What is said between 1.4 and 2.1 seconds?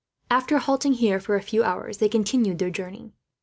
few hours, they